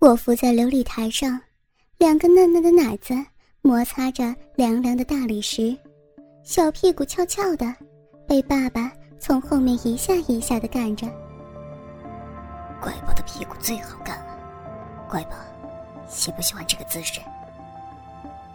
[0.00, 1.38] 我伏在琉璃台上，
[1.98, 3.14] 两个嫩嫩的奶子
[3.60, 5.76] 摩擦着凉凉的大理石，
[6.42, 7.66] 小屁股翘翘的，
[8.26, 11.06] 被爸爸从后面一下一下的干着。
[12.80, 14.38] 乖宝的屁股最好干了，
[15.06, 15.36] 乖宝，
[16.08, 17.20] 喜不喜欢这个姿势？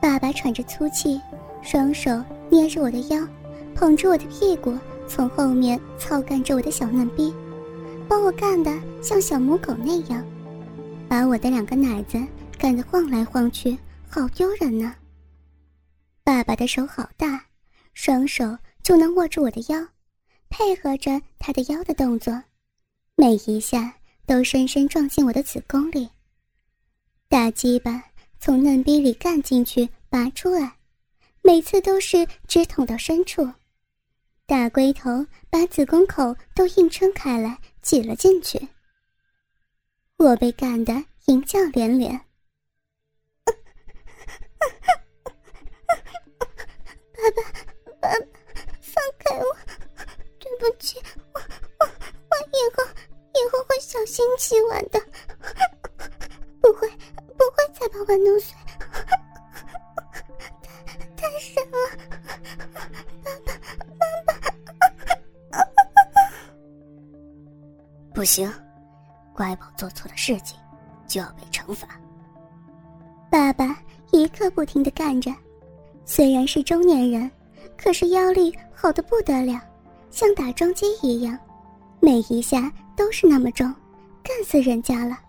[0.02, 1.22] 爸爸喘着粗气，
[1.62, 2.10] 双手
[2.50, 3.24] 捏着我的腰，
[3.76, 4.76] 捧着我的屁股，
[5.08, 7.32] 从后面操干着我的小嫩逼，
[8.08, 10.26] 把我干得像小母狗那样。
[11.08, 12.22] 把我的两个奶子
[12.58, 13.78] 干得晃来晃去，
[14.10, 14.96] 好丢人呢。
[16.24, 17.46] 爸爸的手好大，
[17.94, 19.88] 双手就能握住我的腰，
[20.50, 22.42] 配合着他的腰的动作，
[23.16, 23.94] 每一下
[24.26, 26.10] 都深深撞进我的子宫里。
[27.30, 28.04] 大鸡巴
[28.40, 30.78] 从嫩逼里干进去，拔出来，
[31.42, 33.48] 每次都是直捅到深处。
[34.48, 38.68] 大龟头把子宫口都硬撑开来，挤了进去。
[40.18, 40.94] 我被干得
[41.26, 42.20] 淫叫连连。
[47.14, 47.42] 爸爸，
[48.02, 48.10] 爸爸，
[48.82, 49.46] 放开我！
[50.40, 51.00] 对不起，
[51.34, 51.40] 我
[51.80, 52.84] 我我以后
[53.34, 55.00] 以后会小心洗碗的，
[56.62, 56.90] 不会
[57.38, 58.56] 不会再把碗弄碎。
[61.18, 61.78] 太太深了，
[62.74, 63.54] 爸爸，
[64.00, 65.62] 爸爸，
[68.14, 68.52] 不行。
[69.36, 70.58] 乖宝做错了事情，
[71.06, 72.00] 就要被惩罚。
[73.30, 73.78] 爸爸
[74.12, 75.30] 一刻不停的干着，
[76.06, 77.30] 虽然是中年人，
[77.78, 79.62] 可是腰力好的不得了，
[80.10, 81.38] 像打桩机一样，
[82.00, 83.68] 每一下都是那么重，
[84.24, 85.20] 干死人家了。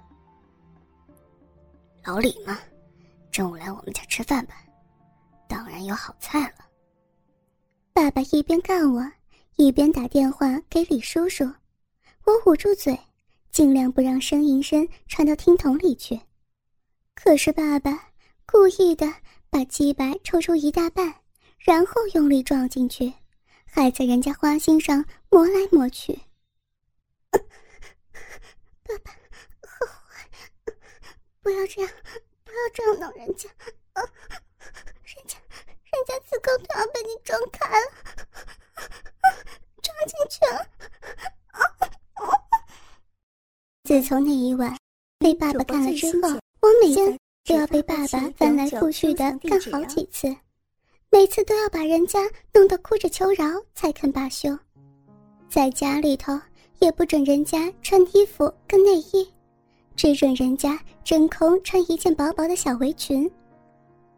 [2.05, 2.57] 老李嘛，
[3.33, 4.55] 中午来我们家吃饭吧，
[5.49, 6.65] 当然有好菜了。
[7.93, 9.05] 爸爸一边干我，
[9.57, 11.45] 一边打电话给李叔叔，
[12.25, 12.97] 我捂住嘴。
[13.51, 16.21] 尽量不让呻吟声传到听筒里去，
[17.15, 18.11] 可是爸爸
[18.45, 19.07] 故意的
[19.49, 21.23] 把鸡巴抽出一大半，
[21.59, 23.15] 然后用力撞进去，
[23.65, 26.21] 还在人家花心上磨来磨去。
[27.33, 29.11] 爸爸，
[29.67, 30.29] 好坏，
[31.41, 31.91] 不要这样，
[32.45, 33.49] 不要这样弄人家，
[33.95, 35.39] 人家，
[35.91, 37.91] 人家子宫都要被你撞开了，
[39.83, 40.69] 撞进去了。
[43.87, 44.77] 自从那一晚
[45.17, 46.29] 被爸爸干了之后，
[46.61, 50.27] 我每天都要被爸爸翻来覆去的干好几次，
[51.09, 52.19] 每次都要把人家
[52.53, 53.45] 弄得哭着求饶
[53.77, 54.59] 才肯罢休。
[55.49, 56.37] 在家里头
[56.81, 59.33] 也不准人家穿衣服跟内衣，
[59.95, 63.31] 只准人家真空穿一件薄薄的小围裙，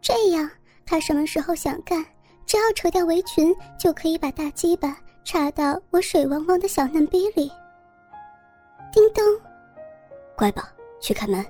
[0.01, 0.51] 这样
[0.87, 2.03] 他什么时候想干，
[2.47, 7.53] 只要扯掉围裙，就可以把大鸡巴插到我水汪汪的小嫩逼里。
[8.95, 9.23] 叮咚。
[10.39, 10.63] 乖宝，
[11.01, 11.45] 去开门。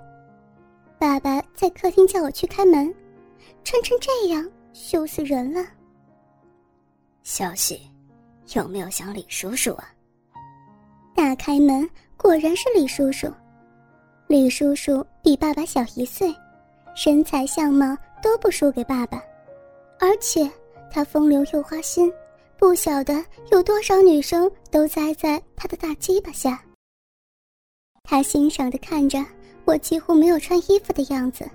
[0.99, 2.93] 爸爸在客厅叫我去开门，
[3.63, 5.63] 穿成这样羞死人了。
[7.23, 7.83] 小喜，
[8.55, 9.93] 有没有想李叔叔啊？
[11.15, 13.31] 打开门，果然是李叔叔。
[14.27, 16.35] 李叔叔比爸爸小一岁，
[16.97, 19.23] 身材相貌都不输给爸爸，
[20.01, 20.51] 而且
[20.91, 22.11] 他风流又花心，
[22.57, 26.59] 不晓得有多少女生都栽在他的大鸡巴下。
[28.11, 29.23] 他欣赏的看着
[29.67, 31.47] 我几乎没有穿衣服的样子。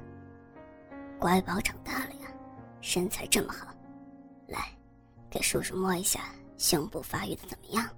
[1.19, 2.27] 乖宝长大了呀，
[2.79, 3.65] 身材这么好，
[4.45, 4.67] 来，
[5.31, 6.19] 给叔叔摸一下
[6.59, 7.89] 胸部发育的怎么样？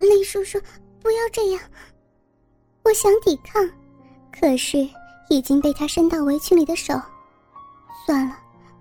[0.00, 0.60] 李叔叔，
[1.00, 1.62] 不要这样！
[2.82, 3.64] 我想抵抗，
[4.32, 4.78] 可是
[5.30, 7.00] 已经被他伸到围裙里的手。
[8.04, 8.36] 算了，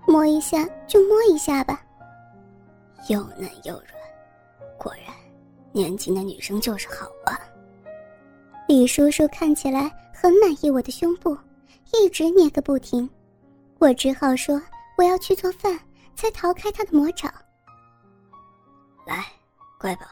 [0.08, 1.80] 摸一下就摸一下吧。
[3.08, 3.86] 又嫩又软，
[4.80, 5.14] 果然，
[5.72, 7.40] 年轻的女生就是好啊。
[8.68, 11.38] 李叔叔看起来很满意我的胸部，
[11.94, 13.10] 一直捏个不停。
[13.80, 14.62] 我只好说
[14.98, 15.80] 我要去做饭，
[16.16, 17.34] 才逃开他的魔爪。
[19.06, 19.26] 来，
[19.80, 20.06] 乖宝，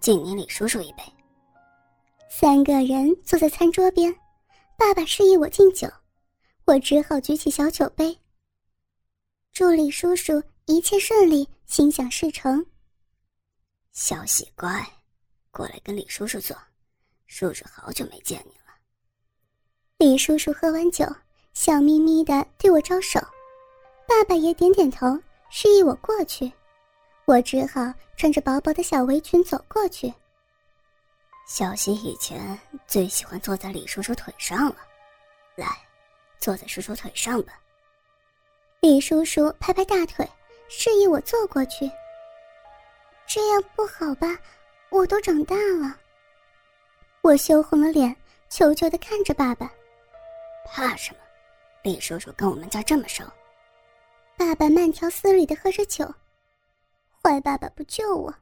[0.00, 1.02] 敬你李叔叔一杯。
[2.30, 4.14] 三个人坐在餐桌边，
[4.78, 5.86] 爸爸示意我敬酒，
[6.64, 8.16] 我只好举起小酒杯。
[9.52, 12.64] 祝李叔叔一切顺利，心想事成。
[13.92, 14.86] 小喜乖，
[15.50, 16.56] 过来跟李叔叔坐。
[17.30, 18.74] 叔叔好久没见你了。
[19.98, 21.06] 李叔叔喝完酒，
[21.54, 23.20] 笑眯眯的对我招手，
[24.08, 25.16] 爸爸也点点头，
[25.48, 26.52] 示意我过去。
[27.26, 30.12] 我只好穿着薄薄的小围裙走过去。
[31.46, 34.78] 小希以前最喜欢坐在李叔叔腿上了，
[35.54, 35.68] 来，
[36.40, 37.52] 坐在叔叔腿上吧。
[38.80, 40.28] 李叔叔拍拍大腿，
[40.68, 41.88] 示意我坐过去。
[43.24, 44.36] 这样不好吧？
[44.90, 45.96] 我都长大了。
[47.22, 48.14] 我羞红了脸，
[48.48, 49.70] 求求的看着爸爸。
[50.64, 51.18] 怕什么？
[51.82, 53.22] 李叔叔跟我们家这么熟。
[54.38, 56.12] 爸爸慢条斯理的喝着酒。
[57.22, 58.34] 坏爸爸不救我，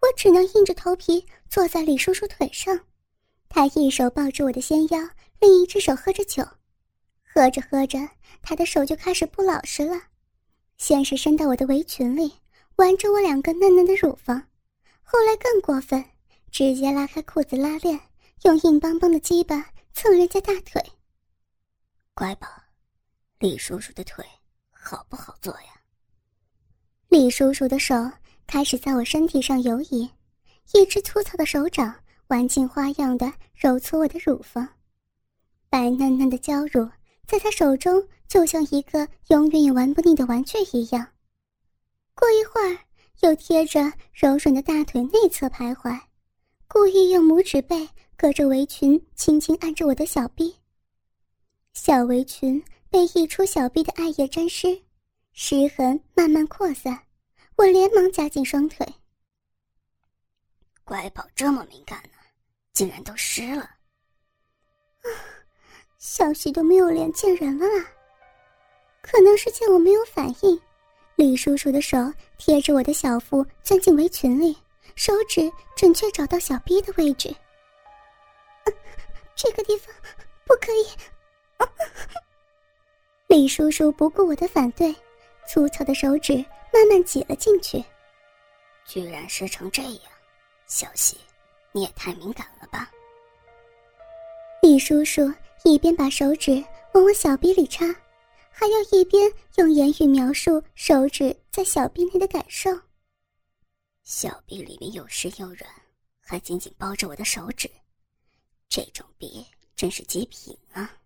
[0.00, 2.78] 我只能硬着头皮坐在李叔叔腿上。
[3.48, 5.00] 他一手抱着我的纤腰，
[5.38, 6.46] 另一只手喝着酒。
[7.24, 7.98] 喝着喝着，
[8.42, 9.98] 他的手就开始不老实了，
[10.76, 12.34] 先是伸到我的围裙里，
[12.76, 14.42] 玩着我两个嫩嫩的乳房，
[15.02, 16.04] 后来更过分，
[16.50, 17.98] 直接拉开裤子拉链，
[18.42, 20.82] 用硬邦邦的鸡巴蹭人家大腿。
[22.14, 22.48] 乖宝，
[23.38, 24.24] 李叔叔的腿
[24.70, 25.82] 好不好做呀？
[27.08, 27.94] 李叔叔的手
[28.46, 30.08] 开始在我身体上游移，
[30.72, 31.94] 一只粗糙的手掌
[32.28, 34.66] 玩尽花样的揉搓我的乳房，
[35.68, 36.88] 白嫩嫩的娇乳
[37.26, 41.06] 在他手中就像一个永远也玩不腻的玩具一样。
[42.14, 42.78] 过一会儿，
[43.20, 46.00] 又贴着柔软的大腿内侧徘徊，
[46.66, 47.88] 故意用拇指背
[48.20, 50.54] 隔着围裙轻轻按着我的小臂。
[51.72, 54.78] 小围裙被溢出小臂的艾叶沾湿。
[55.32, 57.00] 湿痕慢慢扩散，
[57.56, 58.86] 我连忙夹紧双腿。
[60.84, 62.18] 乖宝这么敏感呢，
[62.74, 63.62] 竟然都湿了。
[63.62, 65.08] 啊，
[65.96, 67.86] 小喜都没有脸见人了啦。
[69.00, 70.60] 可能是见我没有反应，
[71.16, 71.96] 李叔叔的手
[72.36, 74.54] 贴着我的小腹钻进围裙里，
[74.94, 77.34] 手指准确找到小臂的位置。
[79.42, 79.94] 这个地方
[80.44, 80.86] 不可以。
[83.28, 84.94] 李叔叔不顾我的反对。
[85.48, 86.34] 粗糙的手指
[86.72, 87.82] 慢慢挤了进去，
[88.86, 90.02] 居然湿成这样，
[90.68, 91.16] 小希，
[91.72, 92.88] 你也太敏感了吧！
[94.62, 95.22] 李叔叔
[95.64, 97.84] 一边把手指往我小臂里插，
[98.48, 102.70] 还要一边用言语描述手指在小臂内的感受。
[104.04, 105.68] 小臂里面又湿又软，
[106.20, 107.68] 还紧紧包着我的手指，
[108.70, 109.44] 这种臂
[109.76, 110.98] 真是极品啊！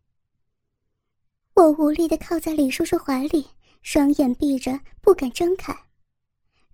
[1.55, 3.49] 我无力的靠在李叔叔怀里。
[3.81, 5.79] 双眼闭着，不敢睁开。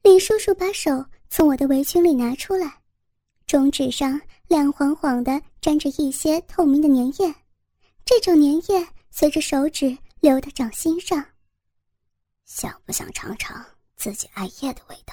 [0.02, 2.82] 李叔叔把手从我的围裙里拿出来，
[3.46, 7.34] 中指上亮晃晃的，沾着一些透明的粘液。
[8.04, 11.24] 这种粘液随着手指流到掌心上。
[12.44, 13.64] 想不想尝尝
[13.96, 15.12] 自己艾叶的味道？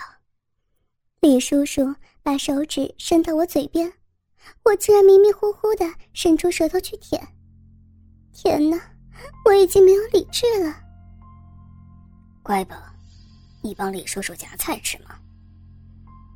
[1.19, 3.91] 李叔叔把手指伸到我嘴边，
[4.63, 7.25] 我竟然迷迷糊糊的伸出舌头去舔。
[8.33, 8.79] 天哪，
[9.45, 10.75] 我已经没有理智了。
[12.43, 12.75] 乖宝，
[13.61, 15.17] 你帮李叔叔夹菜吃吗？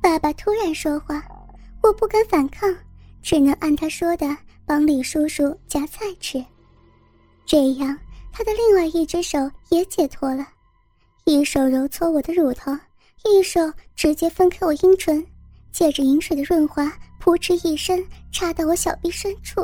[0.02, 1.22] 爸爸突然说话，
[1.82, 2.74] 我不敢反抗，
[3.22, 4.36] 只能按他说的
[4.66, 6.44] 帮李叔叔夹菜吃。
[7.46, 7.96] 这样，
[8.32, 10.46] 他的另外一只手也解脱了，
[11.24, 12.72] 一手揉搓我的乳头，
[13.24, 13.60] 一手
[13.94, 15.24] 直接分开我阴唇，
[15.72, 19.60] 借着饮水的润滑，扑哧一声插到我小臂深处。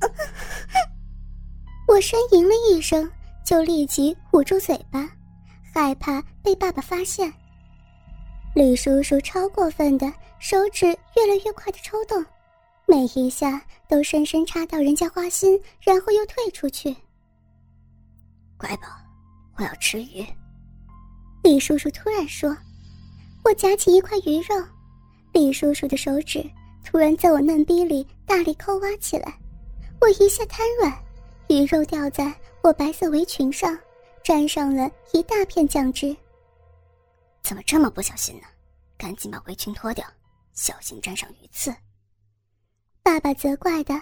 [1.88, 3.10] 我呻吟了一声。
[3.42, 5.10] 就立即捂住嘴巴，
[5.74, 7.32] 害怕被爸爸发现。
[8.54, 10.06] 李叔叔超过分的
[10.38, 12.24] 手指越来越快的抽动，
[12.86, 16.94] 每一下都深深插到人家花心，然后又退出去。
[18.56, 18.86] 乖宝，
[19.56, 20.24] 我要吃鱼。
[21.42, 22.56] 李叔叔突然说
[23.44, 24.54] ：“我夹起一块鱼肉。”
[25.32, 26.44] 李叔叔的手指
[26.84, 29.38] 突然在我嫩逼里大力抠挖起来，
[30.00, 30.92] 我一下瘫软，
[31.48, 32.34] 鱼肉掉在。
[32.62, 33.78] 我白色围裙上
[34.22, 36.14] 沾上了一大片酱汁。
[37.42, 38.46] 怎么这么不小心呢？
[38.98, 40.06] 赶紧把围裙脱掉，
[40.52, 41.74] 小心沾上鱼刺。
[43.02, 43.94] 爸爸责怪的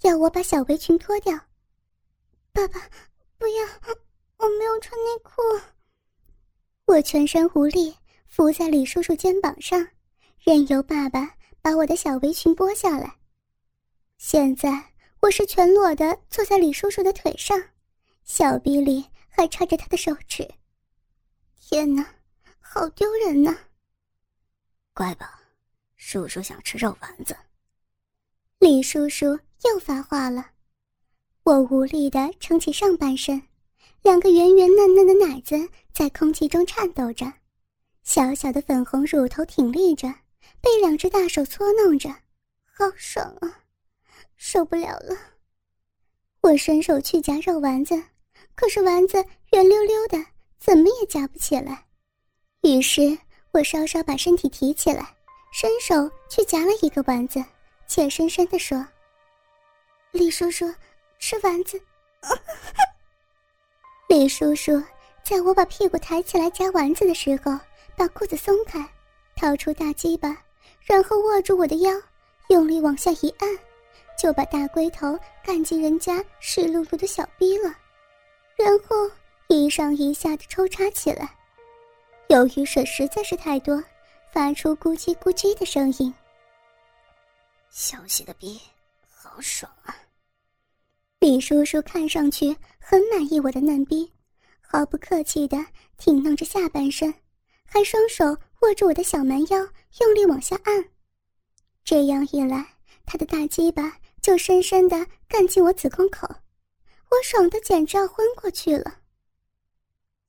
[0.00, 1.38] 要我把小围裙脱掉。
[2.54, 2.80] 爸爸，
[3.36, 3.66] 不要，
[4.38, 5.42] 我没有穿内裤。
[6.86, 7.94] 我全身无力，
[8.28, 9.88] 伏在李叔叔肩膀上，
[10.38, 13.16] 任由爸爸把我的小围裙剥下来。
[14.18, 17.60] 现在我是全裸的坐在李叔叔的腿上。
[18.24, 20.48] 小臂里还插着他的手指，
[21.60, 22.04] 天哪，
[22.58, 23.56] 好丢人呐！
[24.92, 25.24] 乖宝，
[25.96, 27.36] 叔叔想吃肉丸子。
[28.58, 30.50] 李叔叔又发话了，
[31.44, 33.40] 我无力的撑起上半身，
[34.02, 37.32] 两个圆圆嫩嫩的奶子在空气中颤抖着，
[38.06, 40.06] 小小的粉红乳头挺立着，
[40.60, 42.08] 被两只大手搓弄着，
[42.72, 43.64] 好爽啊！
[44.36, 45.18] 受不了了，
[46.40, 48.00] 我伸手去夹肉丸子。
[48.54, 49.16] 可是丸子
[49.50, 50.24] 圆溜溜的，
[50.60, 51.84] 怎么也夹不起来。
[52.62, 53.18] 于是
[53.50, 55.16] 我稍稍把身体提起来，
[55.52, 57.44] 伸手去夹了一个丸子，
[57.88, 58.86] 怯生生地说
[60.12, 60.72] ：“李叔叔，
[61.18, 61.78] 吃丸子。
[64.08, 64.80] ”李叔叔
[65.24, 67.58] 在我把屁股抬起来夹丸子的时候，
[67.96, 68.86] 把裤子松开，
[69.34, 70.36] 掏出大鸡巴，
[70.82, 71.90] 然后握住我的腰，
[72.48, 73.48] 用力往下一按，
[74.18, 77.74] 就把大龟头干进人家湿漉漉的小逼了，
[78.56, 79.10] 然后
[79.48, 81.34] 一上一下的抽插起来。
[82.28, 83.82] 由于水实在是太多，
[84.32, 86.12] 发出咕叽咕叽的声音。
[87.70, 88.60] 小喜的逼
[89.08, 89.94] 好爽啊！
[91.20, 94.10] 李叔叔看上去很满意我的嫩逼，
[94.60, 95.56] 毫不客气的
[95.98, 97.12] 挺弄着下半身，
[97.66, 98.24] 还双手
[98.60, 99.58] 握住我的小蛮腰，
[100.00, 100.88] 用力往下按。
[101.84, 106.26] 这样一来，他的大鸡巴就深深的干进我子宫口，
[107.10, 109.00] 我爽的简直要昏过去了。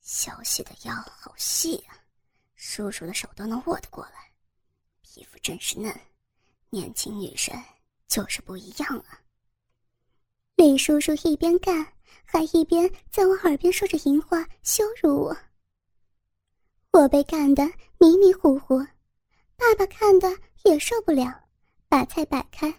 [0.00, 1.96] 小喜的腰好细啊，
[2.54, 4.30] 叔叔的手都能握得过来，
[5.02, 5.94] 皮肤真是嫩，
[6.70, 7.54] 年轻女神
[8.06, 9.20] 就是不一样啊。
[10.56, 11.86] 李叔叔一边干，
[12.24, 15.36] 还一边在我耳边说着淫话，羞辱我。
[16.92, 17.64] 我被干得
[17.98, 18.78] 迷迷糊糊，
[19.56, 20.28] 爸爸看的
[20.64, 21.32] 也受不了，
[21.88, 22.72] 把菜摆开。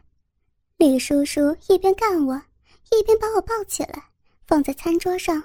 [0.77, 2.41] 李叔叔一边干我，
[2.91, 4.03] 一边把我抱起来，
[4.47, 5.41] 放在餐桌上。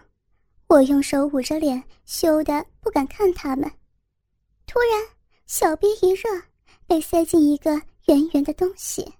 [0.66, 3.70] 我用手捂着脸，羞得不敢看他们。
[4.66, 5.06] 突然，
[5.46, 6.28] 小臂一热，
[6.86, 7.70] 被塞进一个
[8.06, 9.12] 圆圆的东西。